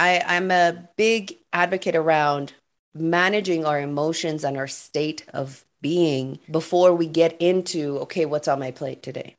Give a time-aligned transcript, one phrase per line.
[0.00, 2.54] I, I'm a big advocate around
[2.94, 8.60] managing our emotions and our state of being before we get into, okay, what's on
[8.60, 9.36] my plate today?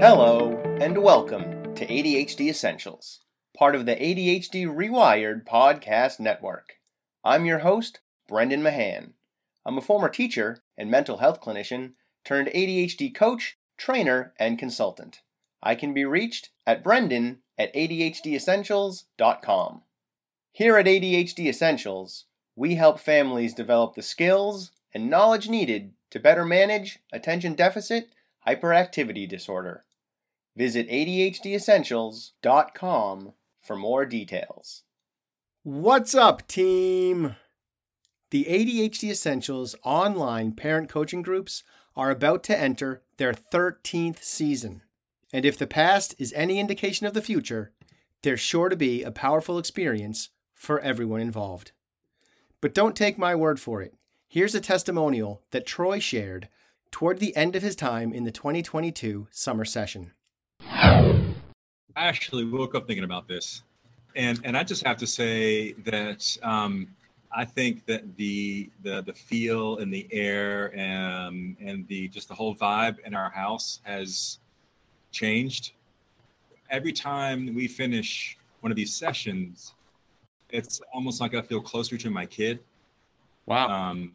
[0.00, 3.20] Hello, and welcome to ADHD Essentials,
[3.56, 6.80] part of the ADHD Rewired podcast network.
[7.22, 9.12] I'm your host, Brendan Mahan.
[9.64, 11.92] I'm a former teacher and mental health clinician
[12.24, 15.20] turned ADHD coach, trainer, and consultant.
[15.64, 19.82] I can be reached at brendan at ADHDessentials.com.
[20.52, 26.44] Here at ADHD Essentials, we help families develop the skills and knowledge needed to better
[26.44, 28.10] manage attention deficit
[28.46, 29.84] hyperactivity disorder.
[30.54, 34.84] Visit ADHDessentials.com for more details.
[35.62, 37.34] What's up, team?
[38.30, 41.64] The ADHD Essentials online parent coaching groups
[41.96, 44.82] are about to enter their 13th season.
[45.34, 47.72] And if the past is any indication of the future,
[48.22, 51.72] there's sure to be a powerful experience for everyone involved.
[52.60, 53.94] But don't take my word for it.
[54.28, 56.48] Here's a testimonial that Troy shared
[56.92, 60.12] toward the end of his time in the 2022 summer session.
[60.60, 61.24] I
[61.96, 63.64] actually woke up thinking about this.
[64.14, 66.86] And, and I just have to say that um,
[67.32, 72.34] I think that the, the the feel and the air and and the just the
[72.34, 74.38] whole vibe in our house has
[75.14, 75.72] changed.
[76.70, 79.74] Every time we finish one of these sessions,
[80.50, 82.58] it's almost like I feel closer to my kid.
[83.46, 83.68] Wow.
[83.68, 84.12] Um,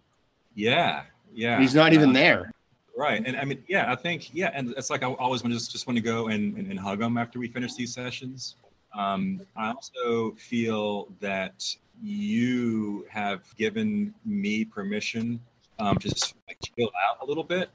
[0.56, 1.59] yeah, yeah.
[1.59, 2.52] He's not even uh, there.
[2.97, 3.22] Right.
[3.25, 4.52] And I mean, yeah, I think, yeah.
[4.53, 6.80] And it's like I always want to just, just want to go and, and, and
[6.80, 8.56] hug them after we finish these sessions.
[8.97, 15.39] Um, I also feel that you have given me permission
[15.80, 17.69] um, to just like chill out a little bit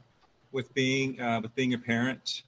[0.53, 2.43] with being uh, with being a parent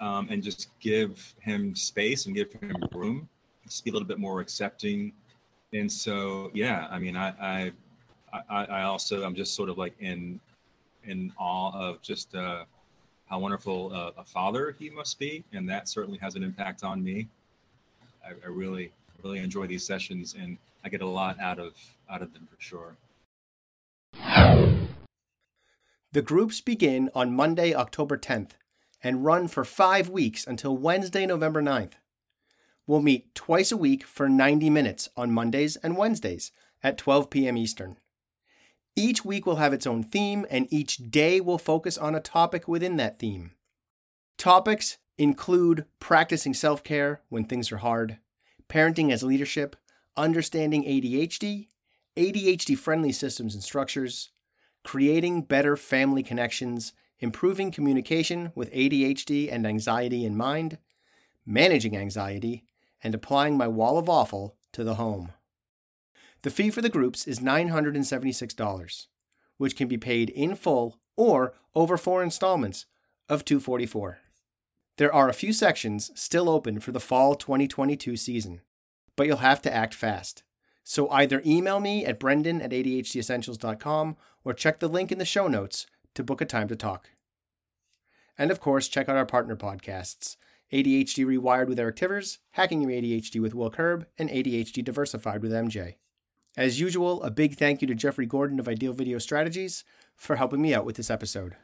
[0.00, 3.28] um, and just give him space and give him room
[3.64, 5.12] just be a little bit more accepting
[5.72, 7.72] and so yeah i mean i i
[8.50, 10.40] i, I also i'm just sort of like in
[11.04, 12.64] in awe of just uh,
[13.26, 17.02] how wonderful uh, a father he must be, and that certainly has an impact on
[17.02, 17.28] me.
[18.24, 21.74] I, I, really, really enjoy these sessions, and I get a lot out of
[22.10, 22.96] out of them for sure.
[26.12, 28.52] The groups begin on Monday, October 10th,
[29.02, 31.92] and run for five weeks until Wednesday, November 9th.
[32.86, 37.56] We'll meet twice a week for 90 minutes on Mondays and Wednesdays at 12 p.m.
[37.56, 37.98] Eastern.
[38.96, 42.66] Each week will have its own theme, and each day will focus on a topic
[42.66, 43.52] within that theme.
[44.38, 48.18] Topics include practicing self care when things are hard,
[48.68, 49.76] parenting as leadership,
[50.16, 51.68] understanding ADHD,
[52.16, 54.30] ADHD friendly systems and structures,
[54.82, 60.78] creating better family connections, improving communication with ADHD and anxiety in mind,
[61.44, 62.64] managing anxiety,
[63.02, 65.32] and applying my wall of awful to the home.
[66.42, 69.06] The fee for the groups is $976,
[69.56, 72.86] which can be paid in full or over four installments
[73.28, 74.18] of 244.
[74.98, 78.60] There are a few sections still open for the fall 2022 season,
[79.16, 80.42] but you'll have to act fast.
[80.84, 85.46] So either email me at brendan at adhdessentials.com or check the link in the show
[85.46, 85.86] notes
[86.18, 87.10] to book a time to talk.
[88.36, 90.36] And of course, check out our partner podcasts
[90.72, 95.52] ADHD Rewired with Eric Tivers, Hacking Your ADHD with Will Curb, and ADHD Diversified with
[95.52, 95.94] MJ.
[96.56, 99.84] As usual, a big thank you to Jeffrey Gordon of Ideal Video Strategies
[100.16, 101.54] for helping me out with this episode.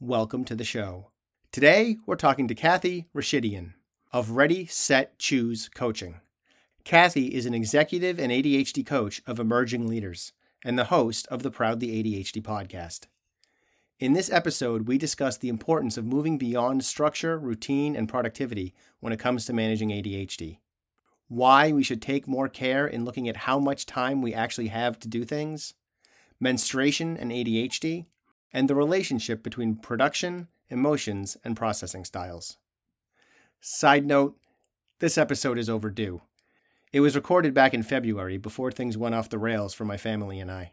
[0.00, 1.10] Welcome to the show.
[1.52, 3.74] Today, we're talking to Kathy Rashidian
[4.10, 6.22] of Ready, Set, Choose Coaching.
[6.82, 10.32] Kathy is an executive and ADHD coach of emerging leaders
[10.64, 13.06] and the host of the Proudly ADHD podcast.
[13.98, 19.12] In this episode, we discuss the importance of moving beyond structure, routine, and productivity when
[19.12, 20.58] it comes to managing ADHD
[21.28, 24.98] why we should take more care in looking at how much time we actually have
[24.98, 25.74] to do things,
[26.40, 28.06] menstruation and ADHD,
[28.52, 32.56] and the relationship between production, emotions, and processing styles.
[33.60, 34.38] Side note
[35.00, 36.22] this episode is overdue.
[36.92, 40.40] It was recorded back in February before things went off the rails for my family
[40.40, 40.72] and I.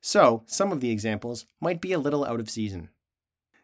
[0.00, 2.90] So, some of the examples might be a little out of season.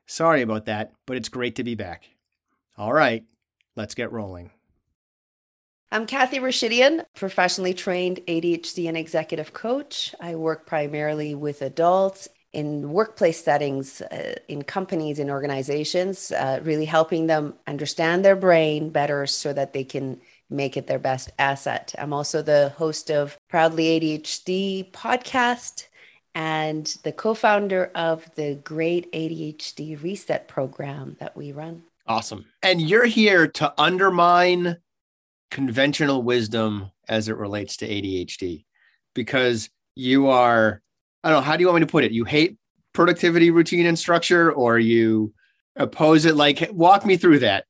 [0.07, 2.11] Sorry about that, but it's great to be back.
[2.77, 3.25] All right,
[3.77, 4.51] let's get rolling.
[5.93, 10.15] I'm Kathy Rashidian, professionally trained ADHD and executive coach.
[10.21, 16.85] I work primarily with adults in workplace settings, uh, in companies, in organizations, uh, really
[16.85, 20.21] helping them understand their brain better so that they can
[20.53, 21.95] make it their best asset.
[21.99, 25.87] I'm also the host of Proudly ADHD podcast
[26.35, 31.83] and the co founder of the Great ADHD Reset program that we run.
[32.07, 32.47] Awesome.
[32.63, 34.77] And you're here to undermine
[35.51, 38.65] conventional wisdom as it relates to ADHD
[39.15, 40.81] because you are,
[41.23, 42.13] I don't know, how do you want me to put it?
[42.13, 42.57] You hate
[42.93, 45.33] productivity, routine, and structure, or you
[45.77, 46.37] oppose it?
[46.37, 47.65] Like, walk me through that.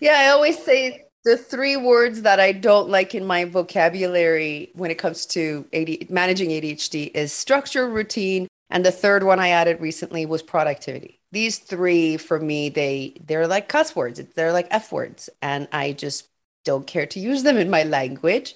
[0.00, 4.92] yeah, I always say the three words that I don't like in my vocabulary when
[4.92, 9.80] it comes to AD, managing ADHD is structure, routine, and the third one I added
[9.80, 11.20] recently was productivity.
[11.32, 14.22] These three for me, they they're like cuss words.
[14.36, 16.28] They're like F words, and I just
[16.64, 18.54] don't care to use them in my language.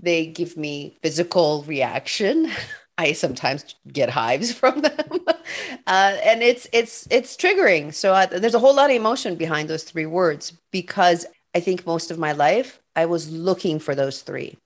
[0.00, 2.50] They give me physical reaction.
[2.98, 5.10] I sometimes get hives from them,
[5.86, 7.92] uh, and it's it's it's triggering.
[7.92, 11.26] So uh, there's a whole lot of emotion behind those three words because
[11.56, 14.58] I think most of my life I was looking for those three,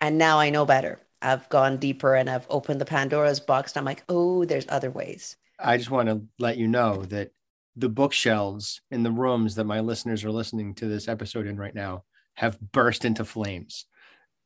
[0.00, 0.98] and now I know better.
[1.22, 3.72] I've gone deeper and I've opened the Pandora's box.
[3.72, 5.36] And I'm like, oh, there's other ways.
[5.60, 7.30] I just want to let you know that
[7.76, 11.74] the bookshelves in the rooms that my listeners are listening to this episode in right
[11.76, 12.02] now
[12.34, 13.86] have burst into flames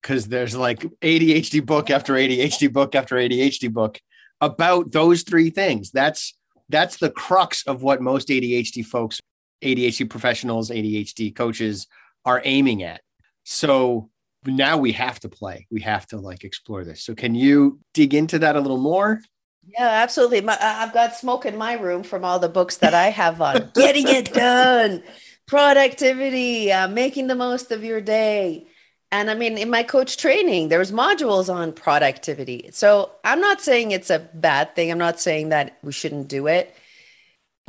[0.03, 3.99] because there's like ADHD book after ADHD book after ADHD book
[4.43, 5.91] about those three things.
[5.93, 6.35] That's
[6.69, 9.20] that's the crux of what most ADHD folks,
[9.63, 11.87] ADHD professionals, ADHD coaches
[12.25, 13.01] are aiming at.
[13.45, 14.11] So
[14.47, 15.67] now we have to play.
[15.71, 17.03] We have to like explore this.
[17.03, 19.21] So can you dig into that a little more?
[19.67, 20.41] Yeah, absolutely.
[20.41, 23.71] My, I've got smoke in my room from all the books that I have on
[23.75, 25.03] getting it done,
[25.47, 28.67] productivity, uh, making the most of your day.
[29.13, 32.71] And I mean, in my coach training, there's modules on productivity.
[32.73, 34.91] So I'm not saying it's a bad thing.
[34.91, 36.75] I'm not saying that we shouldn't do it.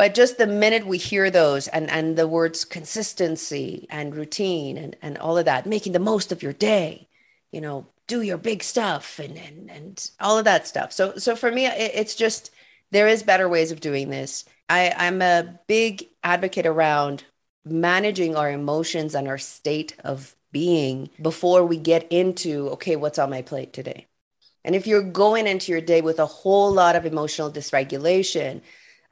[0.01, 4.95] But just the minute we hear those and, and the words consistency and routine and,
[4.99, 7.07] and all of that, making the most of your day,
[7.51, 10.91] you know, do your big stuff and, and, and all of that stuff.
[10.91, 12.49] So, so for me, it, it's just,
[12.89, 14.43] there is better ways of doing this.
[14.67, 17.23] I, I'm a big advocate around
[17.63, 23.29] managing our emotions and our state of being before we get into, okay, what's on
[23.29, 24.07] my plate today?
[24.63, 28.61] And if you're going into your day with a whole lot of emotional dysregulation,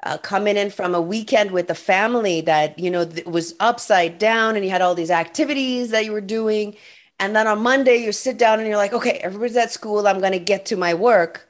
[0.03, 4.17] uh, coming in from a weekend with a family that, you know, th- was upside
[4.17, 6.75] down and you had all these activities that you were doing.
[7.19, 10.07] And then on Monday, you sit down and you're like, okay, everybody's at school.
[10.07, 11.49] I'm going to get to my work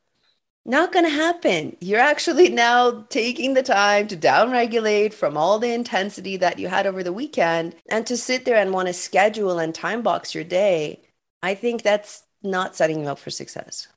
[0.70, 1.76] not going to happen.
[1.82, 6.86] You're actually now taking the time to downregulate from all the intensity that you had
[6.86, 10.44] over the weekend and to sit there and want to schedule and time box your
[10.44, 11.02] day.
[11.42, 13.88] I think that's not setting you up for success.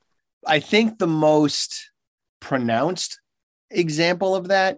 [0.45, 1.91] I think the most
[2.39, 3.19] pronounced
[3.73, 4.77] example of that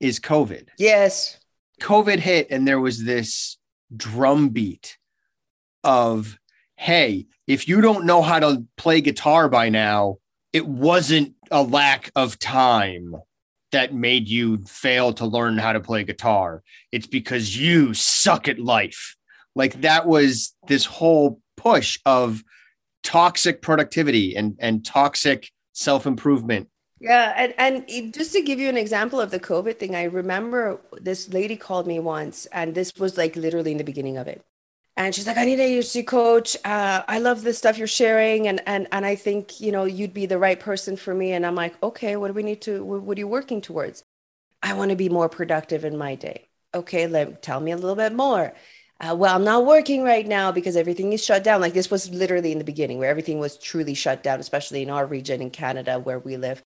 [0.00, 0.68] is COVID.
[0.78, 1.38] Yes.
[1.80, 3.58] COVID hit, and there was this
[3.94, 4.98] drumbeat
[5.84, 6.38] of,
[6.76, 10.18] hey, if you don't know how to play guitar by now,
[10.52, 13.16] it wasn't a lack of time
[13.72, 16.62] that made you fail to learn how to play guitar.
[16.92, 19.16] It's because you suck at life.
[19.54, 22.42] Like that was this whole push of
[23.02, 26.68] toxic productivity and, and toxic self improvement.
[27.02, 27.34] Yeah.
[27.36, 31.28] And, and just to give you an example of the COVID thing, I remember this
[31.32, 34.40] lady called me once, and this was like literally in the beginning of it.
[34.96, 36.56] And she's like i need a ADHD coach.
[36.64, 40.12] Uh, i love the stuff you're sharing and and and i think you know you'd
[40.12, 41.32] be the right person for me.
[41.32, 44.04] And i'm like okay what do we need to what are you working towards?
[44.62, 46.48] I want to be more productive in my day.
[46.74, 48.52] Okay let tell me a little bit more.
[49.00, 51.60] Uh, well i'm not working right now because everything is shut down.
[51.60, 54.90] Like this was literally in the beginning where everything was truly shut down especially in
[54.90, 56.62] our region in canada where we live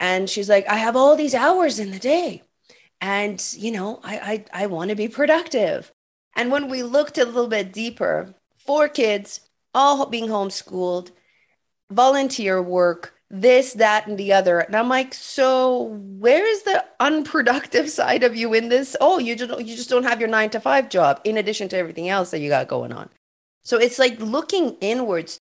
[0.00, 2.42] and she's like i have all these hours in the day
[3.00, 5.92] and you know i i, I want to be productive
[6.38, 9.40] and when we looked a little bit deeper, four kids,
[9.74, 11.10] all being homeschooled,
[11.90, 14.60] volunteer work, this, that, and the other.
[14.60, 18.96] And I'm like, so where is the unproductive side of you in this?
[19.00, 21.76] Oh, you just you just don't have your nine to five job in addition to
[21.76, 23.10] everything else that you got going on.
[23.64, 25.40] So it's like looking inwards.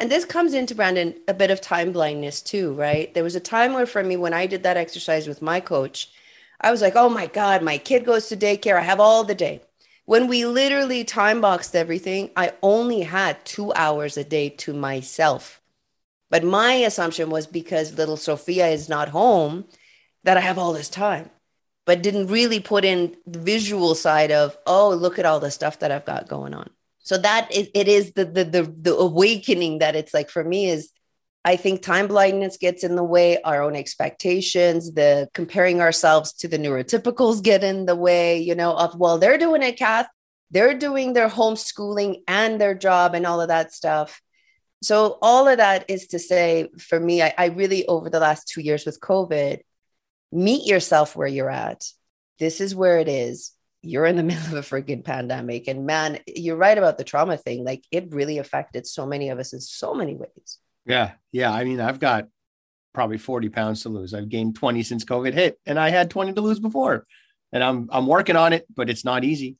[0.00, 3.12] And this comes into Brendan a bit of time blindness too, right?
[3.12, 6.10] There was a time where for me when I did that exercise with my coach,
[6.58, 8.78] I was like, oh my God, my kid goes to daycare.
[8.78, 9.60] I have all the day.
[10.06, 15.60] When we literally time boxed everything, I only had two hours a day to myself.
[16.30, 19.66] But my assumption was because little Sophia is not home,
[20.24, 21.30] that I have all this time,
[21.84, 25.78] but didn't really put in the visual side of, oh, look at all the stuff
[25.80, 26.70] that I've got going on.
[27.02, 30.66] So that it, it is the, the the the awakening that it's like for me
[30.66, 30.90] is
[31.44, 36.48] I think time blindness gets in the way, our own expectations, the comparing ourselves to
[36.48, 40.06] the neurotypicals get in the way, you know, of, well, they're doing it, Kath.
[40.50, 44.20] They're doing their homeschooling and their job and all of that stuff.
[44.82, 48.48] So, all of that is to say, for me, I, I really, over the last
[48.48, 49.60] two years with COVID,
[50.32, 51.84] meet yourself where you're at.
[52.38, 53.52] This is where it is.
[53.82, 55.68] You're in the middle of a freaking pandemic.
[55.68, 57.64] And man, you're right about the trauma thing.
[57.64, 60.58] Like it really affected so many of us in so many ways.
[60.86, 61.12] Yeah.
[61.32, 61.52] Yeah.
[61.52, 62.28] I mean, I've got
[62.92, 64.14] probably 40 pounds to lose.
[64.14, 67.06] I've gained 20 since COVID hit, and I had 20 to lose before.
[67.52, 69.56] And I'm I'm working on it, but it's not easy.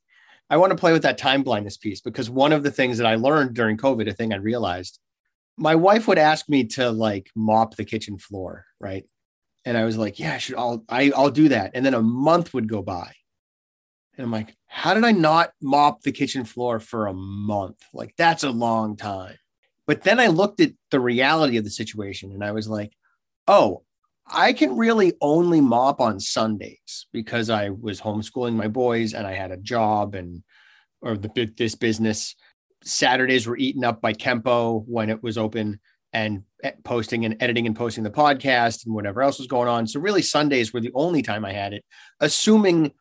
[0.49, 3.07] I want to play with that time blindness piece because one of the things that
[3.07, 4.99] I learned during COVID, a thing I realized,
[5.57, 9.05] my wife would ask me to like mop the kitchen floor, right?
[9.63, 11.71] And I was like, yeah, I should, I'll, I, I'll do that.
[11.73, 13.13] And then a month would go by.
[14.17, 17.77] And I'm like, how did I not mop the kitchen floor for a month?
[17.93, 19.37] Like, that's a long time.
[19.87, 22.93] But then I looked at the reality of the situation and I was like,
[23.47, 23.83] oh,
[24.27, 29.33] I can really only mop on Sundays because I was homeschooling my boys and I
[29.33, 30.43] had a job and
[31.01, 32.35] or the this business.
[32.83, 35.79] Saturdays were eaten up by Kempo when it was open
[36.13, 39.87] and eh, posting and editing and posting the podcast and whatever else was going on.
[39.87, 41.83] So really Sundays were the only time I had it,
[42.19, 42.91] assuming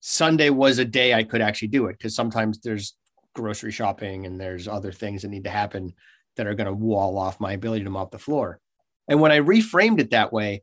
[0.00, 2.94] Sunday was a day I could actually do it because sometimes there's
[3.34, 5.92] grocery shopping and there's other things that need to happen
[6.36, 8.60] that are going to wall off my ability to mop the floor.
[9.08, 10.62] And when I reframed it that way,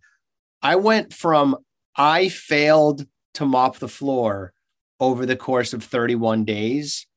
[0.62, 1.58] I went from
[1.96, 4.54] I failed to mop the floor
[5.00, 7.08] over the course of 31 days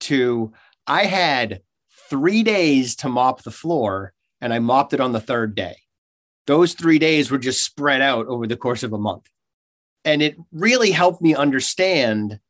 [0.00, 0.52] to
[0.86, 1.60] I had
[2.08, 5.76] three days to mop the floor and I mopped it on the third day.
[6.46, 9.28] Those three days were just spread out over the course of a month.
[10.04, 12.40] And it really helped me understand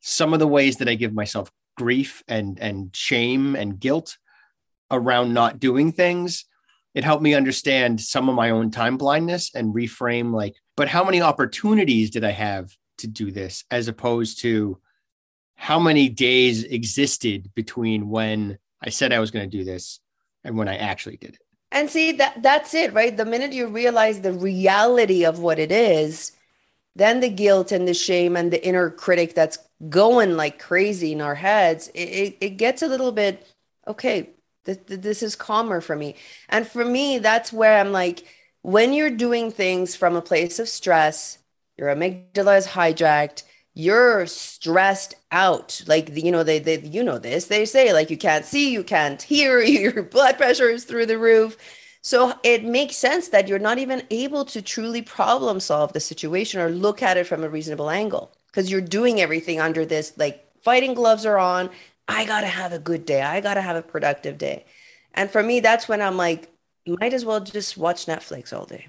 [0.00, 4.18] some of the ways that I give myself grief and, and shame and guilt
[4.90, 6.44] around not doing things.
[6.94, 11.04] It helped me understand some of my own time blindness and reframe like but how
[11.04, 14.78] many opportunities did i have to do this as opposed to
[15.56, 20.00] how many days existed between when i said i was going to do this
[20.44, 21.40] and when i actually did it?
[21.70, 23.14] And see that that's it right?
[23.14, 26.32] The minute you realize the reality of what it is
[26.96, 31.20] then the guilt and the shame and the inner critic that's going like crazy in
[31.20, 33.46] our heads it, it, it gets a little bit
[33.86, 34.30] okay
[34.66, 36.16] this, this is calmer for me.
[36.48, 38.24] And for me, that's where I'm like,
[38.62, 41.38] when you're doing things from a place of stress,
[41.78, 45.82] your amygdala is hijacked, you're stressed out.
[45.86, 48.82] Like, you know, they, they, you know this, they say like, you can't see, you
[48.82, 51.56] can't hear, your blood pressure is through the roof.
[52.06, 56.60] So it makes sense that you're not even able to truly problem solve the situation
[56.60, 60.46] or look at it from a reasonable angle because you're doing everything under this like
[60.62, 61.68] fighting gloves are on,
[62.06, 63.22] I got to have a good day.
[63.22, 64.66] I got to have a productive day.
[65.14, 66.48] And for me, that's when I'm like,
[66.84, 68.86] you might as well just watch Netflix all day.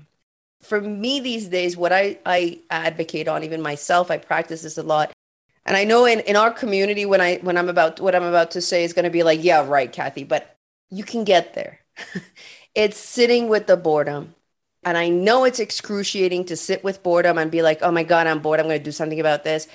[0.61, 4.83] For me these days, what I, I advocate on, even myself, I practice this a
[4.83, 5.11] lot.
[5.65, 8.51] And I know in, in our community, when I when I'm about what I'm about
[8.51, 10.55] to say is to be like, yeah, right, Kathy, but
[10.91, 11.79] you can get there.
[12.77, 14.35] it's sitting with the boredom.
[14.85, 18.27] And I know it's excruciating to sit with boredom and be like, oh my God,
[18.27, 18.61] I'm bored.
[18.61, 19.67] I'm going to do something about this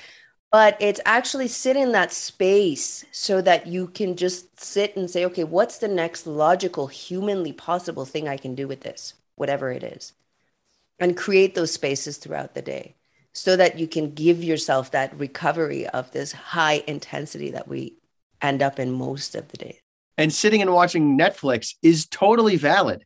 [0.53, 5.25] but it's actually sit in that space so that you can just sit and say
[5.25, 9.83] okay what's the next logical humanly possible thing i can do with this whatever it
[9.83, 10.13] is
[11.01, 12.95] and create those spaces throughout the day
[13.33, 17.97] so that you can give yourself that recovery of this high intensity that we
[18.43, 19.82] end up in most of the day
[20.19, 23.05] and sitting and watching netflix is totally valid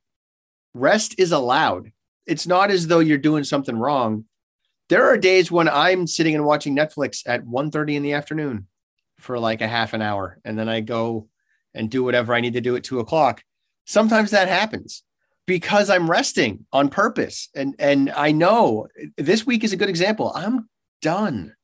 [0.74, 1.90] rest is allowed
[2.26, 4.24] it's not as though you're doing something wrong
[4.88, 8.68] there are days when I'm sitting and watching Netflix at 1.30 in the afternoon
[9.18, 10.38] for like a half an hour.
[10.44, 11.28] And then I go
[11.74, 13.42] and do whatever I need to do at two o'clock.
[13.84, 15.02] Sometimes that happens
[15.46, 17.48] because I'm resting on purpose.
[17.54, 20.32] And and I know this week is a good example.
[20.34, 20.68] I'm
[21.02, 21.54] done.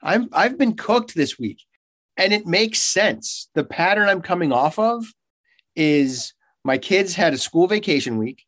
[0.00, 1.60] I'm I've been cooked this week.
[2.22, 3.48] And it makes sense.
[3.56, 5.04] The pattern I'm coming off of
[5.74, 8.44] is my kids had a school vacation week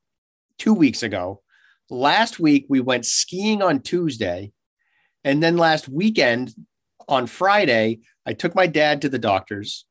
[0.58, 1.42] two weeks ago.
[1.90, 4.52] Last week, we went skiing on Tuesday.
[5.24, 6.54] And then last weekend
[7.08, 9.84] on Friday, I took my dad to the doctor's,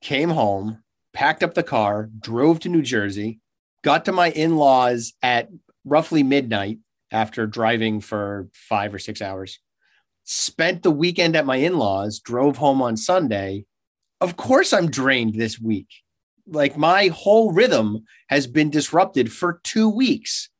[0.00, 0.82] came home,
[1.12, 3.40] packed up the car, drove to New Jersey,
[3.84, 5.50] got to my in laws at
[5.84, 6.78] roughly midnight
[7.10, 9.58] after driving for five or six hours,
[10.30, 13.64] spent the weekend at my in laws, drove home on Sunday.
[14.20, 15.88] Of course, I'm drained this week.
[16.46, 20.50] Like my whole rhythm has been disrupted for two weeks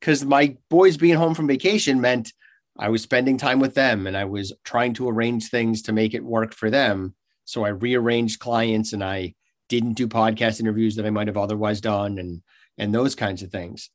[0.00, 2.32] because my boys being home from vacation meant
[2.78, 6.14] I was spending time with them and I was trying to arrange things to make
[6.14, 7.14] it work for them.
[7.44, 9.34] So I rearranged clients and I
[9.68, 12.42] didn't do podcast interviews that I might have otherwise done and
[12.78, 13.90] and those kinds of things.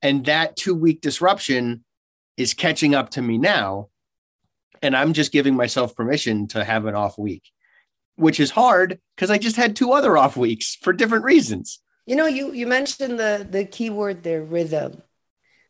[0.00, 1.84] And that 2 week disruption
[2.36, 3.88] is catching up to me now
[4.82, 7.50] and I'm just giving myself permission to have an off week.
[8.16, 11.80] which is hard because I just had two other off weeks for different reasons.
[12.06, 15.02] You know, you you mentioned the the key word there, rhythm.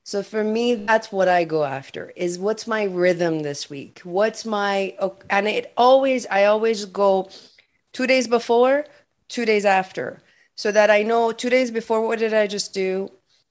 [0.05, 4.01] So for me, that's what I go after is what's my rhythm this week?
[4.05, 4.97] What's my
[5.31, 7.31] and it always I always go
[7.93, 8.87] two days before,
[9.29, 10.23] two days after,
[10.57, 13.11] so that I know two days before what did I just do,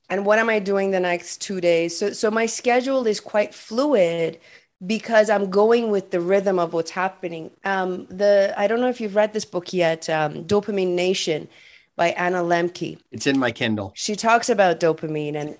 [0.09, 1.97] and what am I doing the next two days.
[1.97, 4.39] So so my schedule is quite fluid
[4.85, 7.51] because I'm going with the rhythm of what's happening.
[7.63, 11.47] Um, the I don't know if you've read this book yet, um, Dopamine Nation
[11.95, 12.99] by Anna Lembke.
[13.11, 13.91] It's in my Kindle.
[13.95, 15.57] She talks about dopamine and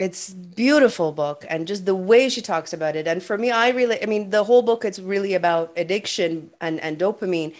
[0.00, 3.68] it's beautiful book and just the way she talks about it and for me i
[3.68, 7.54] really i mean the whole book it's really about addiction and, and dopamine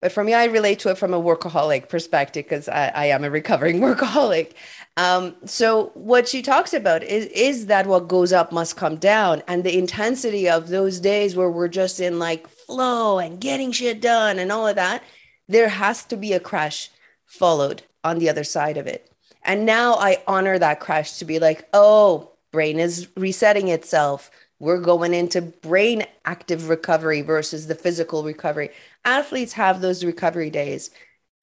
[0.00, 3.24] but for me i relate to it from a workaholic perspective because I, I, am
[3.24, 4.52] a recovering workaholic
[4.96, 9.42] um, so what she talks about is is that what goes up must come down
[9.46, 14.00] and the intensity of those days where we're just in like flow and getting shit
[14.00, 15.02] done and all of that
[15.48, 16.90] there has to be a crash
[17.24, 19.08] followed on the other side of it
[19.48, 24.30] and now I honor that crash to be like, oh, brain is resetting itself.
[24.58, 28.70] We're going into brain active recovery versus the physical recovery.
[29.04, 30.90] Athletes have those recovery days.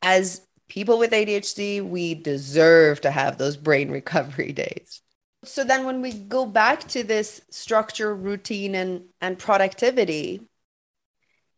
[0.01, 5.01] As people with ADHD, we deserve to have those brain recovery days.
[5.43, 10.41] So then when we go back to this structure, routine, and, and productivity,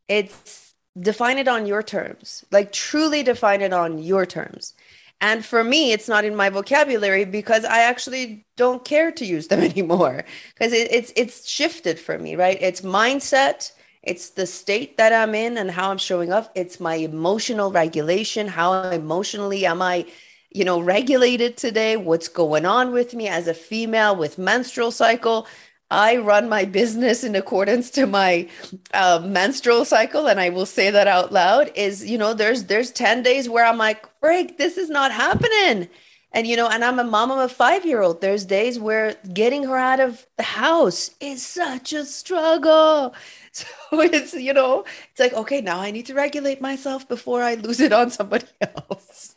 [0.08, 4.74] it's define it on your terms, like truly define it on your terms.
[5.20, 9.48] And for me, it's not in my vocabulary because I actually don't care to use
[9.48, 12.58] them anymore because it, it's it's shifted for me, right?
[12.62, 13.72] It's mindset,
[14.08, 16.52] it's the state that I'm in and how I'm showing up.
[16.56, 18.48] It's my emotional regulation.
[18.48, 20.06] How emotionally am I,
[20.50, 21.98] you know, regulated today?
[21.98, 25.46] What's going on with me as a female with menstrual cycle?
[25.90, 28.50] I run my business in accordance to my
[28.94, 31.72] uh, menstrual cycle, and I will say that out loud.
[31.76, 35.88] Is you know, there's there's ten days where I'm like, break, this is not happening,
[36.32, 38.22] and you know, and I'm a mom of a five year old.
[38.22, 43.14] There's days where getting her out of the house is such a struggle.
[43.58, 47.56] So it's you know, it's like okay, now I need to regulate myself before I
[47.56, 49.36] lose it on somebody else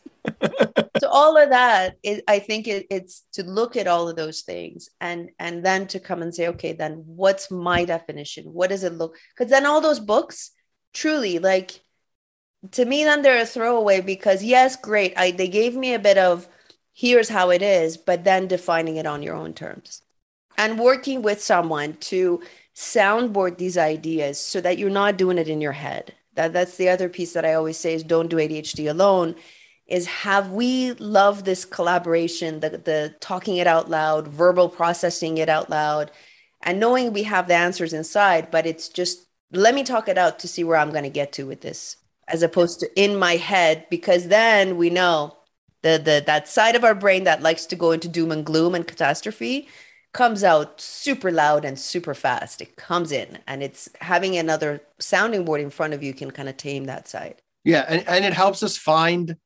[1.00, 4.42] so all of that is, i think it, it's to look at all of those
[4.42, 8.84] things and and then to come and say okay then what's my definition what does
[8.84, 10.50] it look because then all those books
[10.92, 11.80] truly like
[12.72, 16.18] to me then they're a throwaway because yes great i they gave me a bit
[16.18, 16.48] of
[17.00, 20.02] here's how it is but then defining it on your own terms.
[20.58, 22.42] And working with someone to
[22.74, 26.14] soundboard these ideas so that you're not doing it in your head.
[26.34, 29.34] That that's the other piece that i always say is don't do adhd alone
[29.90, 35.48] is have we love this collaboration, the, the talking it out loud, verbal processing it
[35.48, 36.12] out loud,
[36.62, 40.38] and knowing we have the answers inside, but it's just let me talk it out
[40.38, 41.96] to see where I'm going to get to with this,
[42.28, 45.36] as opposed to in my head, because then we know
[45.82, 48.74] the the that side of our brain that likes to go into doom and gloom
[48.74, 49.68] and catastrophe
[50.12, 52.60] comes out super loud and super fast.
[52.60, 56.48] It comes in, and it's having another sounding board in front of you can kind
[56.48, 57.42] of tame that side.
[57.64, 59.36] Yeah, and, and it helps us find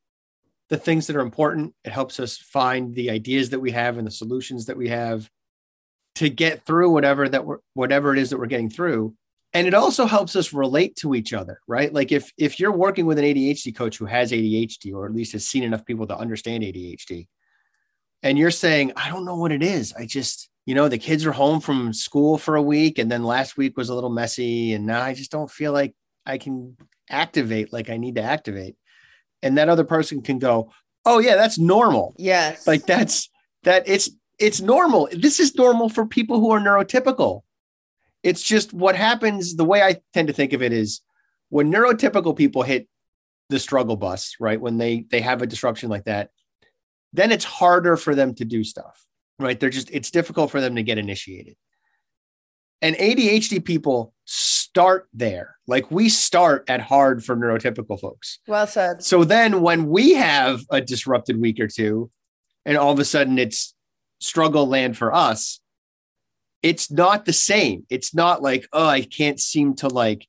[0.70, 1.74] the things that are important.
[1.84, 5.28] It helps us find the ideas that we have and the solutions that we have
[6.16, 9.14] to get through whatever that we're whatever it is that we're getting through.
[9.54, 11.92] And it also helps us relate to each other, right?
[11.92, 15.32] Like if if you're working with an ADHD coach who has ADHD or at least
[15.32, 17.28] has seen enough people to understand ADHD,
[18.22, 19.92] and you're saying, I don't know what it is.
[19.92, 23.22] I just, you know, the kids are home from school for a week and then
[23.22, 25.94] last week was a little messy and now I just don't feel like
[26.26, 26.76] I can
[27.08, 28.76] activate like I need to activate
[29.44, 30.72] and that other person can go,
[31.04, 32.66] "Oh yeah, that's normal." Yes.
[32.66, 33.30] Like that's
[33.62, 35.08] that it's it's normal.
[35.12, 37.42] This is normal for people who are neurotypical.
[38.24, 41.02] It's just what happens the way I tend to think of it is
[41.50, 42.88] when neurotypical people hit
[43.50, 44.60] the struggle bus, right?
[44.60, 46.30] When they they have a disruption like that,
[47.12, 49.04] then it's harder for them to do stuff.
[49.38, 49.58] Right?
[49.60, 51.56] They're just it's difficult for them to get initiated.
[52.82, 55.56] And ADHD people start there.
[55.66, 58.40] Like we start at hard for neurotypical folks.
[58.46, 59.02] Well said.
[59.02, 62.10] So then when we have a disrupted week or two,
[62.64, 63.74] and all of a sudden it's
[64.20, 65.60] struggle land for us,
[66.64, 67.84] it's not the same.
[67.90, 70.26] It's not like, oh, I can't seem to like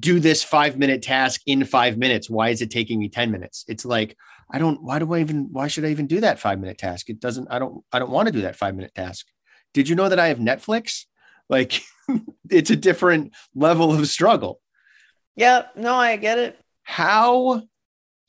[0.00, 2.30] do this five minute task in five minutes.
[2.30, 3.66] Why is it taking me 10 minutes?
[3.68, 4.16] It's like,
[4.50, 7.10] I don't, why do I even, why should I even do that five minute task?
[7.10, 9.26] It doesn't, I don't, I don't want to do that five minute task.
[9.74, 11.04] Did you know that I have Netflix?
[11.50, 11.80] Like
[12.50, 14.60] it's a different level of struggle.
[15.34, 16.60] Yeah, no, I get it.
[16.82, 17.62] How,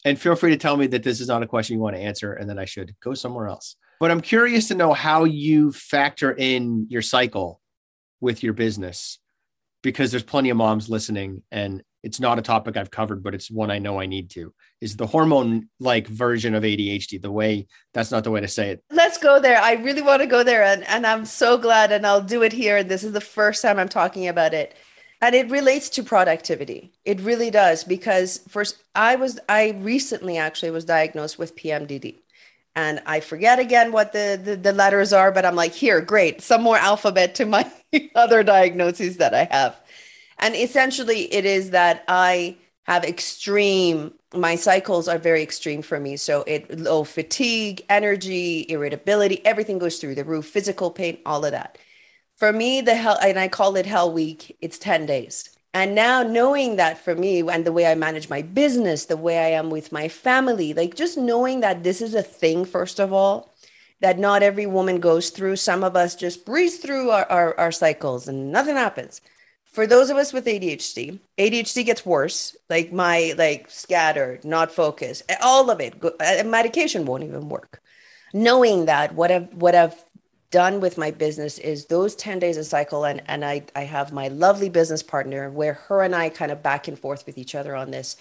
[0.06, 2.02] and feel free to tell me that this is not a question you want to
[2.02, 3.76] answer and then I should go somewhere else.
[4.00, 7.60] But I'm curious to know how you factor in your cycle
[8.22, 9.20] with your business
[9.82, 13.52] because there's plenty of moms listening and it's not a topic I've covered, but it's
[13.52, 14.54] one I know I need to.
[14.80, 17.68] Is the hormone like version of ADHD the way?
[17.94, 18.84] That's not the way to say it.
[18.90, 19.62] Let's go there.
[19.62, 22.54] I really want to go there, and, and I'm so glad, and I'll do it
[22.54, 22.78] here.
[22.78, 24.76] And This is the first time I'm talking about it,
[25.22, 26.94] and it relates to productivity.
[27.04, 32.20] It really does because first, I was I recently actually was diagnosed with PMDD,
[32.76, 36.42] and I forget again what the, the, the letters are, but I'm like, here, great,
[36.42, 37.70] some more alphabet to my
[38.16, 39.80] other diagnoses that I have.
[40.38, 46.16] And essentially, it is that I have extreme, my cycles are very extreme for me.
[46.18, 51.52] So it low fatigue, energy, irritability, everything goes through the roof, physical pain, all of
[51.52, 51.78] that.
[52.38, 55.50] For me, the hell, and I call it hell week, it's 10 days.
[55.74, 59.38] And now knowing that for me and the way I manage my business, the way
[59.38, 63.14] I am with my family, like just knowing that this is a thing, first of
[63.14, 63.54] all,
[64.02, 65.58] that not every woman goes through.
[65.58, 69.22] Some of us just breeze through our, our, our cycles and nothing happens
[69.70, 72.58] for those of us with ADHD, ADHD gets worse.
[72.70, 76.04] Like my like scattered, not focused, all of it.
[76.04, 77.82] Uh, medication won't even work.
[78.34, 79.96] Knowing that, what I've what I've
[80.52, 84.12] done with my business is those 10 days a cycle and and I I have
[84.12, 87.56] my lovely business partner where her and I kind of back and forth with each
[87.56, 88.18] other on this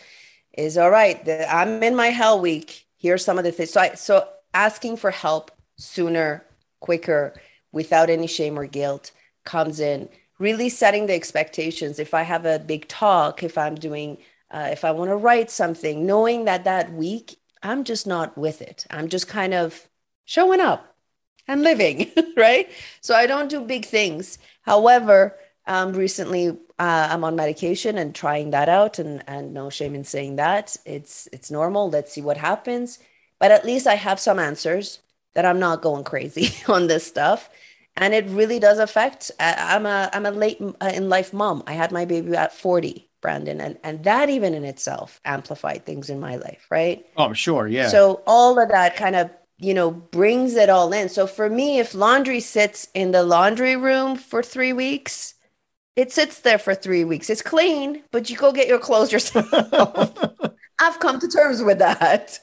[0.56, 2.86] is all right the, I'm in my hell week.
[2.98, 6.44] Here's some of the things so I so asking for help sooner
[6.80, 7.40] quicker
[7.72, 9.10] without any shame or guilt
[9.44, 10.08] comes in.
[10.38, 11.98] Really setting the expectations.
[11.98, 14.18] If i have a big talk if i'm doing
[14.50, 18.60] uh, if i want to write something knowing that that week i'm just not with
[18.60, 18.86] it.
[18.90, 19.88] I'm just kind of
[20.26, 20.97] showing up
[21.48, 22.70] and living right?
[23.00, 24.38] So i don't do big things.
[24.62, 29.94] However um, recently uh, i'm on medication and trying that out and and no shame
[29.94, 30.76] in saying that.
[30.84, 31.90] It's it's normal.
[31.90, 32.98] Let's see what happens.
[33.40, 35.00] But at least i have some answers
[35.34, 37.50] that i'm not going crazy on this stuff.
[37.96, 41.62] And it really does affect i'm a i'm a late uh, in life mom.
[41.66, 46.08] I had my baby at 40 brendan and and that even in itself amplified things
[46.08, 47.04] in my life right?
[47.16, 47.88] Oh i'm sure yeah.
[47.88, 51.08] So all of that kind of you know brings it all in.
[51.08, 55.34] So for me if laundry sits in the laundry room for three weeks
[55.96, 57.28] it sits there for three weeks.
[57.30, 59.48] It's clean but you go get your clothes yourself.
[60.80, 62.38] I've come to terms with that.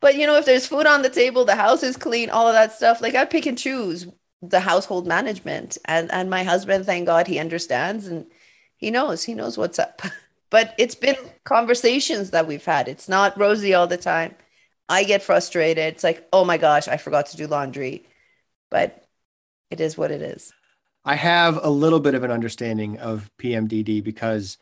[0.00, 2.54] But you know if there's food on the table the house is clean all of
[2.54, 4.06] that stuff like i pick and choose
[4.42, 5.78] the household management.
[5.84, 8.26] And and my husband thank god he understands and
[8.76, 10.02] he knows he knows what's up.
[10.50, 12.88] But it's been conversations that we've had.
[12.88, 14.34] It's not rosy all the time
[14.90, 15.94] i get frustrated.
[15.94, 18.04] It's like oh my gosh i forgot to do laundry.
[18.70, 19.02] But
[19.70, 20.52] it is what it is.
[21.04, 24.58] I have a little bit of an understanding of pmdd because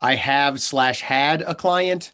[0.00, 2.12] i have slash had a client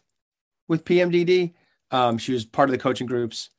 [0.67, 1.53] with pmdd
[1.91, 3.49] um, she was part of the coaching groups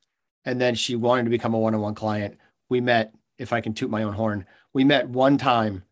[0.45, 2.37] and then she wanted to become a one-on-one client.
[2.69, 4.45] We met if I can toot my own horn.
[4.73, 5.83] We met one time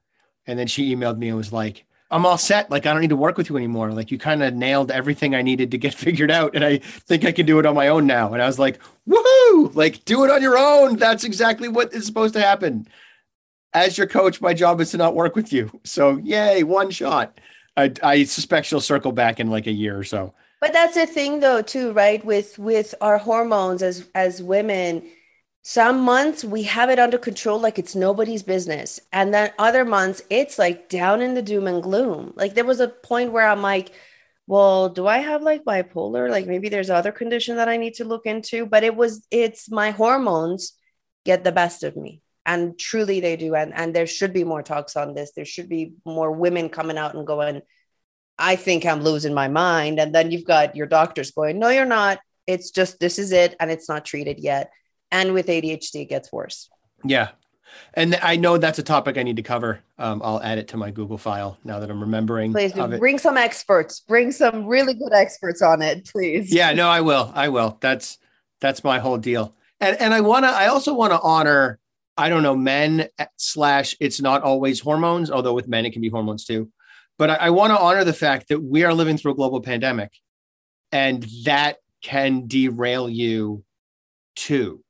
[0.46, 2.72] and then she emailed me and was like, I'm all set.
[2.72, 3.92] Like, I don't need to work with you anymore.
[3.92, 6.56] Like, you kind of nailed everything I needed to get figured out.
[6.56, 8.34] And I think I can do it on my own now.
[8.34, 9.74] And I was like, woohoo!
[9.76, 10.98] Like, do it on your own.
[10.98, 12.88] That's exactly what is supposed to happen.
[13.74, 15.70] As your coach, my job is to not work with you.
[15.84, 17.40] So, yay, one shot.
[17.78, 20.34] I, I suspect she'll circle back in like a year or so.
[20.60, 22.24] But that's the thing, though, too, right?
[22.26, 25.04] With with our hormones as as women,
[25.62, 30.22] some months we have it under control like it's nobody's business and then other months
[30.30, 32.34] it's like down in the doom and gloom.
[32.36, 33.92] Like there was a point where i'm like
[34.48, 36.30] well do i have like bipolar?
[36.30, 38.66] Like maybe there's other condition that i need to look into.
[38.66, 40.74] But it was it's my hormones
[41.26, 44.64] get the best of me and truly they do and and there should be more
[44.64, 45.34] talks on this.
[45.34, 47.62] There should be more women coming out and going
[48.42, 50.00] i think i'm losing my mind.
[50.00, 52.20] And then you've got your doctors going no you're not.
[52.48, 54.72] It's just this is it and it's not treated yet
[55.12, 56.70] and with ADHD, it gets worse.
[57.04, 57.30] Yeah.
[57.94, 59.82] And I know that's a topic I need to cover.
[59.98, 62.52] Um, I'll add it to my Google file now that I'm remembering.
[62.52, 64.00] Please bring some experts.
[64.02, 66.54] Bring some really good experts on it, please.
[66.54, 67.32] Yeah, no, I will.
[67.34, 67.78] I will.
[67.82, 68.18] That's
[68.62, 69.56] that's my whole deal.
[69.80, 70.48] And and I wanna.
[70.48, 71.80] I also want to honor.
[72.18, 73.96] I don't know men slash.
[74.00, 76.72] It's not always hormones, although with men it can be hormones too.
[77.18, 79.62] But I, I want to honor the fact that we are living through a global
[79.62, 80.12] pandemic,
[80.92, 83.64] and that can derail you
[84.36, 84.84] too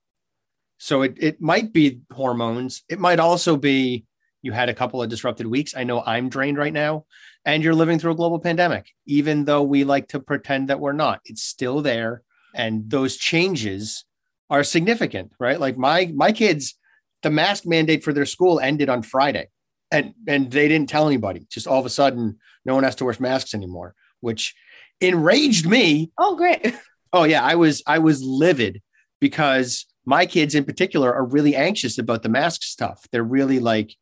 [0.80, 2.84] so it, it might be hormones.
[2.90, 4.06] It might also be
[4.42, 5.76] you had a couple of disrupted weeks.
[5.76, 7.06] I know I'm drained right now,
[7.44, 8.90] and you're living through a global pandemic.
[9.06, 12.24] Even though we like to pretend that we're not, it's still there.
[12.56, 14.06] And those changes
[14.50, 15.60] are significant, right?
[15.60, 16.76] Like my my kids,
[17.24, 19.50] the mask mandate for their school ended on Friday.
[19.92, 21.46] And and they didn't tell anybody.
[21.50, 24.56] Just all of a sudden, no one has to wear masks anymore, which
[25.02, 26.12] enraged me.
[26.18, 26.74] Oh, great.
[27.12, 28.84] Oh yeah, I was I was livid
[29.20, 33.06] because my kids in particular are really anxious about the mask stuff.
[33.12, 33.96] They're really like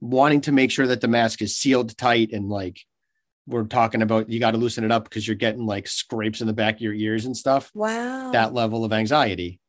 [0.00, 2.80] wanting to make sure that the mask is sealed tight and like
[3.46, 6.46] we're talking about you got to loosen it up because you're getting like scrapes in
[6.46, 7.70] the back of your ears and stuff.
[7.74, 8.30] Wow.
[8.32, 9.60] That level of anxiety.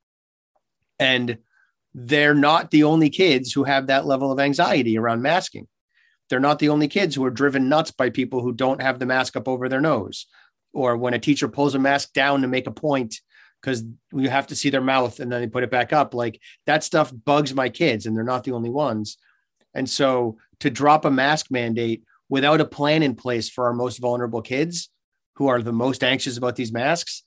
[0.98, 1.39] And
[1.94, 5.68] they're not the only kids who have that level of anxiety around masking.
[6.30, 9.06] They're not the only kids who are driven nuts by people who don't have the
[9.06, 10.26] mask up over their nose,
[10.74, 13.15] or when a teacher pulls a mask down to make a point
[13.65, 16.13] because you have to see their mouth and then they put it back up.
[16.13, 19.17] Like that stuff bugs my kids, and they're not the only ones.
[19.73, 23.97] And so to drop a mask mandate without a plan in place for our most
[23.97, 24.89] vulnerable kids
[25.38, 27.23] who are the most anxious about these masks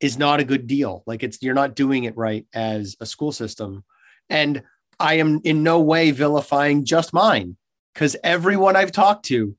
[0.00, 1.02] is not a good deal.
[1.06, 3.84] Like it's you're not doing it right as a school system.
[4.30, 4.62] And
[4.98, 7.56] I am in no way vilifying just mine
[7.92, 9.54] because everyone I've talked to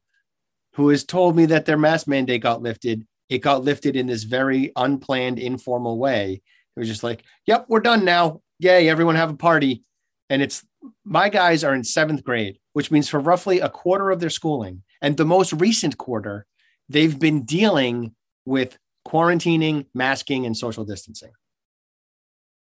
[0.74, 4.24] who has told me that their mask mandate got lifted, it got lifted in this
[4.24, 6.42] very unplanned, informal way.
[6.76, 8.42] It was just like, yep, we're done now.
[8.60, 9.84] Yay, everyone have a party.
[10.30, 10.66] And it's
[11.04, 14.84] my guys are in seventh grade, which means for roughly a quarter of their schooling
[15.02, 16.46] and the most recent quarter,
[16.90, 21.32] they've been dealing with quarantining, masking, and social distancing.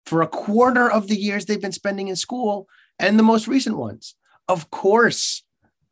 [0.05, 2.67] For a quarter of the years they've been spending in school
[2.99, 4.15] and the most recent ones.
[4.47, 5.43] Of course,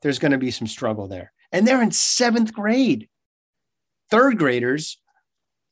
[0.02, 1.32] there's going to be some struggle there.
[1.52, 3.08] And they're in seventh grade.
[4.10, 4.98] Third graders,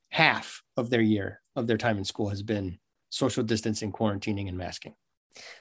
[0.09, 2.77] half of their year of their time in school has been
[3.09, 4.95] social distancing, quarantining, and masking.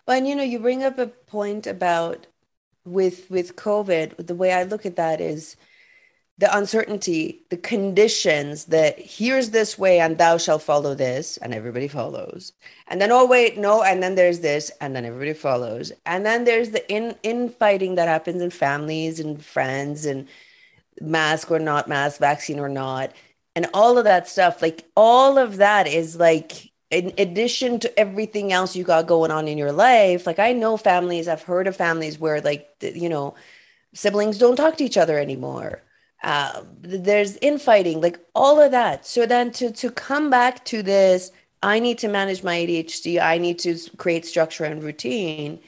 [0.06, 2.26] Well, and you know, you bring up a point about
[2.84, 4.26] with with COVID.
[4.26, 5.56] The way I look at that is
[6.38, 11.88] the uncertainty, the conditions that here's this way and thou shall follow this, and everybody
[11.88, 12.52] follows.
[12.88, 15.92] And then, oh, wait, no, and then there's this, and then everybody follows.
[16.04, 20.28] And then there's the in infighting that happens in families and friends and
[21.00, 23.12] mask or not mask, vaccine or not,
[23.54, 24.62] and all of that stuff.
[24.62, 29.48] Like all of that is like in addition to everything else you got going on
[29.48, 30.26] in your life.
[30.26, 33.34] Like I know families, I've heard of families where like you know,
[33.94, 35.82] siblings don't talk to each other anymore
[36.22, 39.06] uh, there's infighting, like all of that.
[39.06, 41.30] So then to to come back to this,
[41.62, 43.20] I need to manage my ADHD.
[43.20, 45.60] I need to create structure and routine.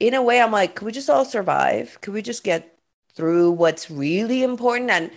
[0.00, 1.98] In a way, I'm like, could we just all survive?
[2.00, 2.77] Could we just get
[3.18, 4.90] through what's really important?
[4.90, 5.10] And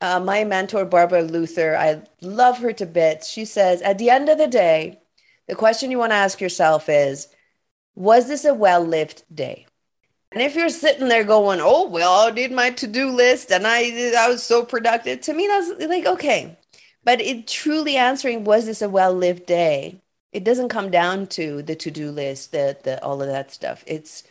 [0.00, 3.28] uh, my mentor, Barbara Luther, I love her to bits.
[3.28, 4.98] She says, at the end of the day,
[5.46, 7.28] the question you want to ask yourself is,
[7.94, 9.66] was this a well lived day?
[10.32, 14.12] And if you're sitting there going, "Oh, well, I did my to-do list and I
[14.18, 16.58] I was so productive," to me that's like okay.
[17.04, 20.02] But it truly answering was this a well-lived day?
[20.32, 23.84] It doesn't come down to the to-do list, the the all of that stuff.
[23.86, 24.24] It's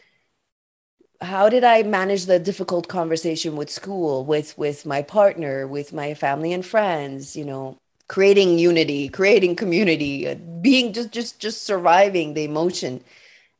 [1.33, 6.13] how did I manage the difficult conversation with school, with with my partner, with my
[6.13, 12.35] family and friends, you know, creating unity, creating community, uh, being just just just surviving
[12.35, 13.03] the emotion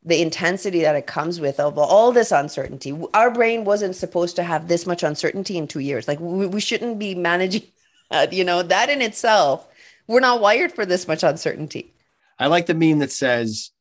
[0.06, 2.92] the intensity that it comes with of all this uncertainty.
[3.14, 6.08] Our brain wasn't supposed to have this much uncertainty in two years.
[6.08, 7.64] Like we, we shouldn't be managing
[8.12, 9.68] that, you know, that in itself,
[10.08, 11.94] we're not wired for this much uncertainty.
[12.38, 13.72] I like the meme that says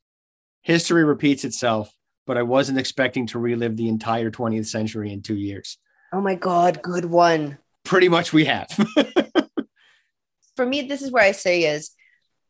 [0.62, 1.92] history repeats itself,
[2.26, 5.78] but I wasn't expecting to relive the entire 20th century in two years.
[6.12, 7.58] Oh my God, good one.
[7.84, 8.68] Pretty much we have.
[10.56, 11.90] for me, this is where I say is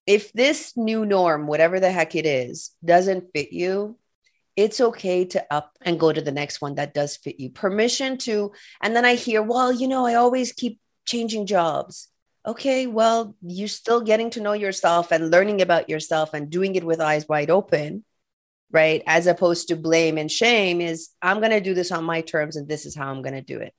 [0.06, 3.96] if this new norm, whatever the heck it is, doesn't fit you,
[4.56, 7.50] it's okay to up and go to the next one that does fit you.
[7.50, 12.08] Permission to, and then I hear, well, you know, I always keep changing jobs.
[12.44, 16.84] Okay, well, you're still getting to know yourself and learning about yourself and doing it
[16.84, 18.04] with eyes wide open,
[18.72, 19.02] right?
[19.06, 22.56] As opposed to blame and shame, is I'm going to do this on my terms
[22.56, 23.74] and this is how I'm going to do it.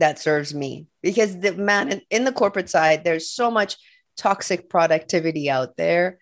[0.00, 3.76] That serves me because the man in the corporate side, there's so much
[4.16, 6.18] toxic productivity out there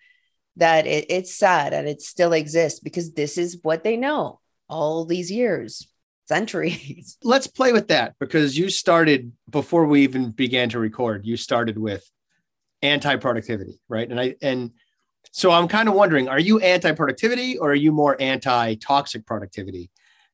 [0.57, 4.39] that it, it's sad and it still exists because this is what they know
[4.69, 5.87] all these years
[6.27, 11.35] centuries let's play with that because you started before we even began to record you
[11.35, 12.09] started with
[12.81, 14.71] anti-productivity right and i and
[15.33, 19.89] so i'm kind of wondering are you anti-productivity or are you more anti-toxic productivity?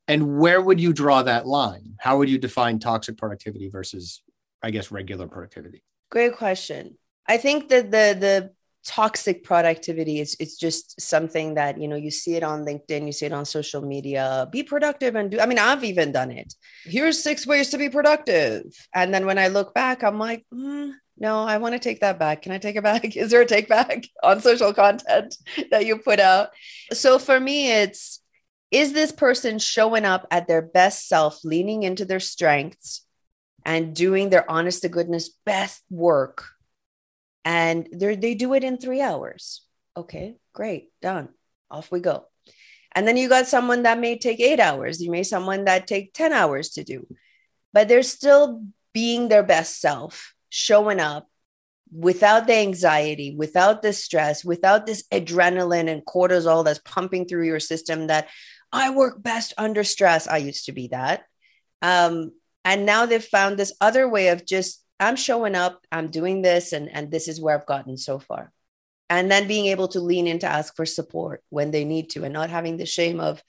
[0.10, 1.94] And where would you draw that line?
[2.00, 4.22] How would you define toxic productivity versus
[4.62, 5.84] i guess regular productivity?
[6.12, 6.98] Great question.
[7.28, 8.52] I think that the the
[8.86, 13.12] toxic productivity is it's just something that you know you see it on linkedin you
[13.12, 14.48] see it on social media.
[14.52, 16.54] Be productive and do i mean i've even done it.
[16.84, 18.64] Here's six ways to be productive.
[18.94, 22.18] And then when i look back i'm like mm, no i want to take that
[22.18, 25.36] back can i take it back is there a take back on social content
[25.72, 26.50] that you put out
[26.92, 28.22] so for me it's
[28.72, 33.06] is this person showing up at their best self leaning into their strengths
[33.66, 36.46] and doing their honest to goodness best work
[37.46, 39.66] and they do it in three hours.
[39.96, 41.30] Okay, great, done.
[41.72, 42.26] Off we go.
[42.94, 45.02] And then you got someone that may take eight hours.
[45.02, 47.08] You may someone that take 10 hours to do,
[47.74, 51.28] but they're still being their best self, showing up
[51.92, 57.60] without the anxiety, without the stress, without this adrenaline and cortisol that's pumping through your
[57.60, 58.28] system that
[58.72, 60.28] I work best under stress.
[60.28, 61.24] I used to be that.
[61.82, 62.32] Um,
[62.64, 66.74] and now they've found this other way of just, I'm showing up, I'm doing this,
[66.74, 68.52] and, and this is where I've gotten so far.
[69.10, 72.26] And then being able to lean in to ask for support when they need to
[72.26, 73.42] and not having the shame of,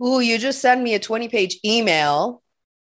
[0.00, 2.41] oh, you just send me a 20 page email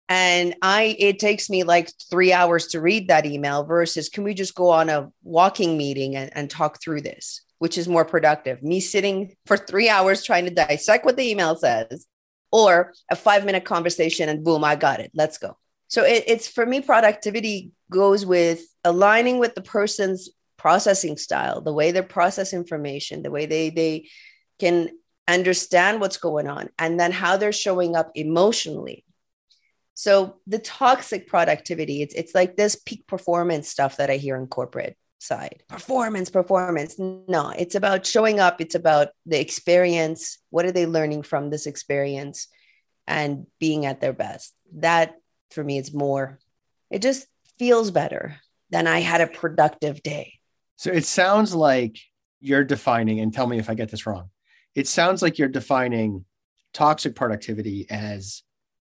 [0.08, 4.34] and i it takes me like three hours to read that email versus can we
[4.34, 8.62] just go on a walking meeting and, and talk through this which is more productive?
[8.62, 12.06] Me sitting for three hours trying to dissect what the email says
[12.52, 15.10] or a five minute conversation and boom i got it.
[15.14, 15.56] Let's go.
[15.88, 21.72] So it, it's for me productivity goes with aligning with the person's processing style the
[21.72, 24.08] way they process information the way they they
[24.58, 24.90] can
[25.26, 29.06] understand what's going on and then how they're showing up emotionally
[29.94, 34.48] so the toxic productivity, it's it's like this peak performance stuff that I hear in
[34.48, 35.62] corporate side.
[35.68, 36.96] Performance, performance.
[36.98, 38.60] No, it's about showing up.
[38.60, 40.38] It's about the experience.
[40.50, 42.48] What are they learning from this experience
[43.06, 44.54] and being at their best?
[44.74, 45.14] That
[45.50, 46.38] for me is more,
[46.90, 47.26] it just
[47.58, 48.36] feels better
[48.70, 50.34] than I had a productive day.
[50.76, 51.98] So it sounds like
[52.40, 54.30] you're defining, and tell me if I get this wrong.
[54.74, 56.24] It sounds like you're defining
[56.72, 58.42] toxic productivity as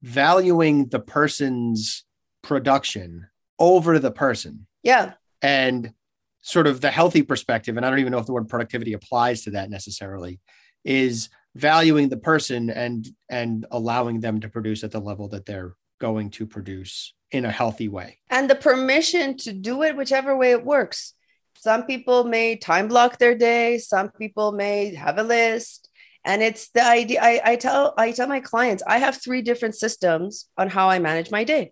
[0.05, 2.05] valuing the person's
[2.43, 4.67] production over the person.
[4.83, 5.13] Yeah.
[5.41, 5.93] And
[6.41, 9.41] sort of the healthy perspective, and I don't even know if the word productivity applies
[9.43, 10.39] to that necessarily,
[10.83, 15.75] is valuing the person and and allowing them to produce at the level that they're
[15.99, 18.19] going to produce in a healthy way.
[18.29, 21.13] And the permission to do it whichever way it works.
[21.57, 25.89] Some people may time block their day, some people may have a list
[26.25, 29.75] and it's the idea I, I tell i tell my clients i have three different
[29.75, 31.71] systems on how i manage my day.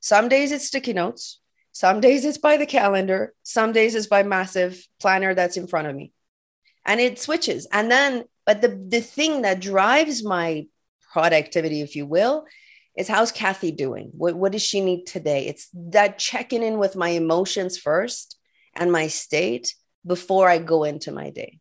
[0.00, 1.40] Some days it's sticky notes.
[1.72, 3.32] Some days it's by the calendar.
[3.42, 6.12] Some days it's by massive planner that's in front of me.
[6.84, 7.66] And it switches.
[7.72, 10.66] And then but the the thing that drives my
[11.10, 12.44] productivity if you will
[12.98, 14.10] is how's kathy doing?
[14.12, 15.46] What, what does she need today?
[15.46, 18.36] It's that checking in with my emotions first
[18.74, 19.74] and my state
[20.06, 21.60] before i go into my day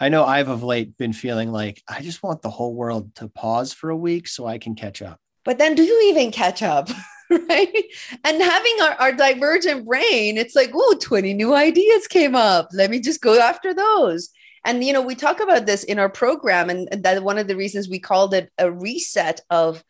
[0.00, 3.28] I know I've of late been feeling like I just want the whole world to
[3.28, 5.20] pause for a week so I can catch up.
[5.44, 6.88] But then do you even catch up?
[7.30, 7.84] right?
[8.24, 12.68] And having our, our divergent brain, it's like, oh, 20 new ideas came up.
[12.72, 14.30] Let me just go after those.
[14.64, 17.56] And you know, we talk about this in our program, and that one of the
[17.56, 19.82] reasons we called it a reset of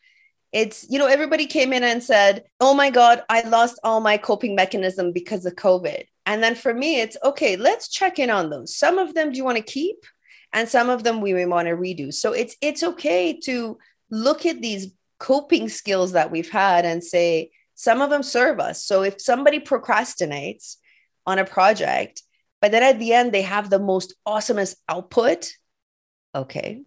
[0.52, 4.16] it's you know everybody came in and said oh my god i lost all my
[4.16, 8.50] coping mechanism because of covid and then for me, it's okay, let's check in on
[8.50, 8.76] those.
[8.76, 10.04] Some of them do you want to keep?
[10.52, 12.12] And some of them we may want to redo.
[12.12, 13.78] So it's it's okay to
[14.10, 18.84] look at these coping skills that we've had and say, some of them serve us.
[18.84, 20.76] So if somebody procrastinates
[21.26, 22.22] on a project,
[22.60, 25.52] but then at the end they have the most awesomest output,
[26.34, 26.82] okay.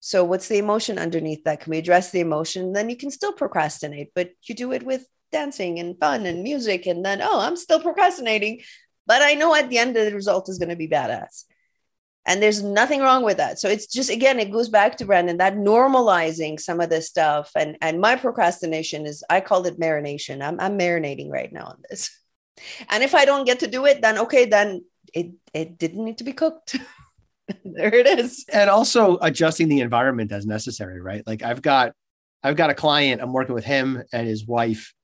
[0.00, 1.60] So what's the emotion underneath that?
[1.60, 2.72] Can we address the emotion?
[2.74, 6.86] Then you can still procrastinate, but you do it with dancing and fun and music.
[6.86, 8.62] And then, oh, I'm still procrastinating.
[9.06, 11.44] But I know at the end the result is going to be badass.
[12.26, 13.58] And there's nothing wrong with that.
[13.58, 17.50] So it's just again, it goes back to Brendan, that normalizing some of this stuff.
[17.54, 20.42] And and my procrastination is I call it marination.
[20.42, 22.10] I'm I'm marinating right now on this.
[22.88, 26.18] And if I don't get to do it, then okay, then it it didn't need
[26.18, 26.76] to be cooked.
[27.64, 28.46] there it is.
[28.50, 31.26] And also adjusting the environment as necessary, right?
[31.26, 31.92] Like I've got
[32.44, 34.94] I've got a client, I'm working with him and his wife,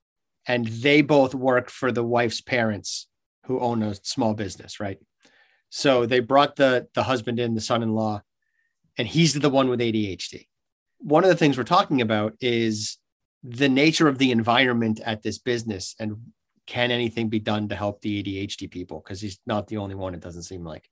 [0.46, 3.06] and they both work for the wife's parents
[3.46, 4.98] who own a small business, right?
[5.70, 8.22] So they brought the the husband in, the son-in-law,
[8.98, 10.46] and he's the one with ADHD.
[10.98, 12.98] One of the things we're talking about is
[13.42, 16.16] the nature of the environment at this business and
[16.66, 20.14] can anything be done to help the ADHD people because he's not the only one
[20.14, 20.88] it doesn't seem like.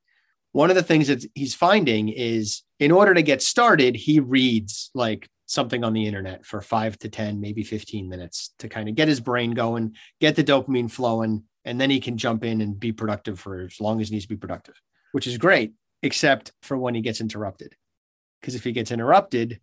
[0.51, 4.89] One of the things that he's finding is in order to get started, he reads
[4.95, 8.93] like something on the internet for 5 to 10, maybe 15 minutes to kind of
[8.93, 12.79] get his brain going, get the dopamine flowing and then he can jump in and
[12.79, 14.75] be productive for as long as he needs to be productive,
[15.11, 17.75] which is great, except for when he gets interrupted.
[18.39, 19.59] Because if he gets interrupted,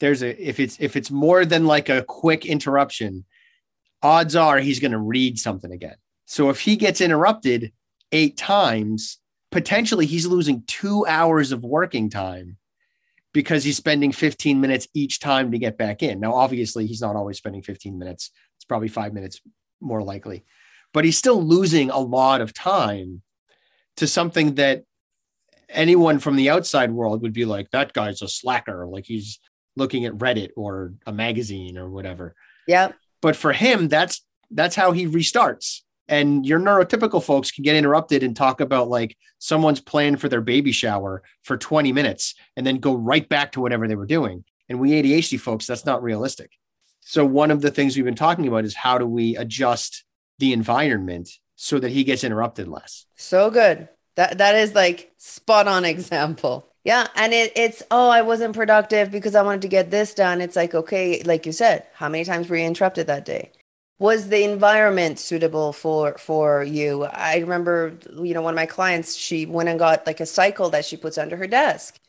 [0.00, 3.24] there's a if it's if it's more than like a quick interruption,
[4.02, 5.96] odds are he's going to read something again.
[6.26, 7.72] So if he gets interrupted
[8.12, 9.18] eight times,
[9.50, 12.58] potentially he's losing two hours of working time
[13.32, 16.20] because he's spending 15 minutes each time to get back in.
[16.20, 18.30] Now, obviously, he's not always spending 15 minutes.
[18.56, 19.40] It's probably five minutes
[19.80, 20.44] more likely
[20.92, 23.22] but he's still losing a lot of time
[23.96, 24.84] to something that
[25.68, 28.86] anyone from the outside world would be like, that guy's a slacker.
[28.86, 29.40] Like he's
[29.76, 32.34] looking at Reddit or a magazine or whatever.
[32.66, 32.92] Yeah.
[33.20, 35.80] But for him, that's that's how he restarts.
[36.12, 40.42] And your neurotypical folks can get interrupted and talk about like someone's plan for their
[40.42, 44.44] baby shower for 20 minutes and then go right back to whatever they were doing.
[44.68, 46.50] And we ADHD folks, that's not realistic.
[47.00, 50.04] So, one of the things we've been talking about is how do we adjust
[50.38, 53.06] the environment so that he gets interrupted less?
[53.16, 53.88] So good.
[54.16, 56.68] That that is like spot on example.
[56.84, 60.42] Yeah, and it, it's oh, I wasn't productive because I wanted to get this done.
[60.42, 63.52] It's like okay, like you said, how many times were you interrupted that day?
[64.02, 67.04] Was the environment suitable for for you?
[67.04, 70.70] I remember, you know, one of my clients, she went and got like a cycle
[70.70, 72.00] that she puts under her desk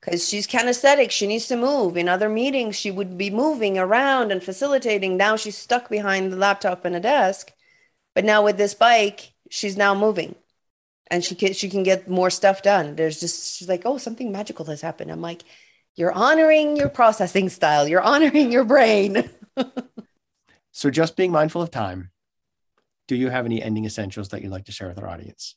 [0.00, 1.10] because she's kinesthetic.
[1.12, 1.96] She needs to move.
[1.96, 5.16] In other meetings, she would be moving around and facilitating.
[5.16, 7.52] Now she's stuck behind the laptop and a desk.
[8.14, 10.34] But now with this bike, she's now moving
[11.10, 12.96] and she can she can get more stuff done.
[12.96, 15.12] There's just she's like, oh, something magical has happened.
[15.12, 15.42] I'm like,
[15.96, 17.88] you're honoring your processing style.
[17.88, 19.30] You're honoring your brain.
[20.76, 22.10] so just being mindful of time.
[23.08, 25.56] Do you have any ending essentials that you'd like to share with our audience?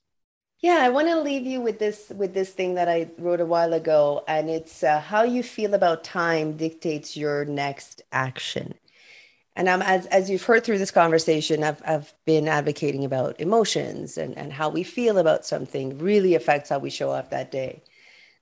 [0.61, 3.45] Yeah, I want to leave you with this with this thing that I wrote a
[3.45, 8.75] while ago, and it's uh, how you feel about time dictates your next action.
[9.57, 14.17] And um, as, as you've heard through this conversation, I've, I've been advocating about emotions
[14.17, 17.83] and, and how we feel about something really affects how we show up that day.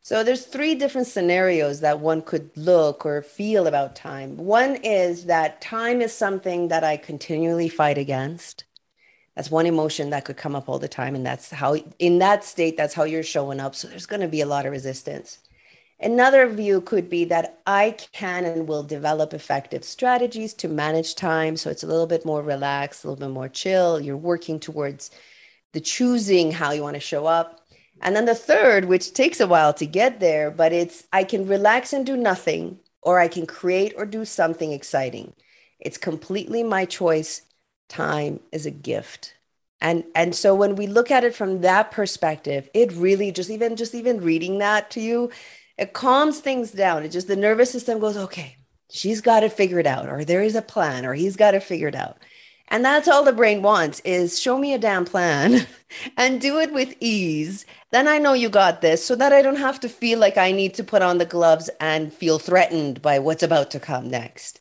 [0.08, 4.38] So there's three different scenarios that one could look or feel about time.
[4.38, 8.64] One is that time is something that I continually fight against.
[9.36, 11.14] That's one emotion that could come up all the time.
[11.14, 13.76] And that's how, in that state, that's how you're showing up.
[13.76, 15.40] So there's going to be a lot of resistance.
[16.00, 21.58] Another view could be that I can and will develop effective strategies to manage time.
[21.58, 24.00] So it's a little bit more relaxed, a little bit more chill.
[24.00, 25.12] You're working towards
[25.74, 27.67] the choosing how you want to show up.
[28.02, 31.48] And then the third, which takes a while to get there, but it's I can
[31.48, 35.34] relax and do nothing, or I can create or do something exciting.
[35.80, 37.42] It's completely my choice.
[37.90, 39.34] Time is a gift.
[39.82, 43.76] And and so when we look at it from that perspective, it really just even
[43.76, 45.32] just even reading that to you
[45.78, 47.04] it calms things down.
[47.04, 48.58] It just the nervous system goes, okay,
[48.90, 51.96] she's got it figured out, or there is a plan, or he's got it figured
[51.96, 52.18] out.
[52.70, 55.68] And that's all the brain wants is show me a damn plan
[56.18, 57.66] and do it with ease.
[57.92, 60.52] Then I know you got this so that I don't have to feel like I
[60.52, 64.60] need to put on the gloves and feel threatened by what's about to come next.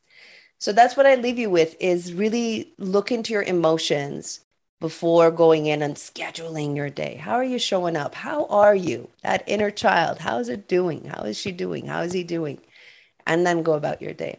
[0.59, 4.41] So that's what I leave you with is really look into your emotions
[4.81, 7.17] before going in and scheduling your day.
[7.17, 8.15] How are you showing up?
[8.15, 9.11] How are you?
[9.23, 11.07] That inner child, how is it doing?
[11.07, 11.87] How is she doing?
[11.87, 12.61] How is he doing?
[13.27, 14.39] And then go about your day.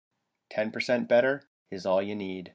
[0.55, 2.53] 10% better is all you need.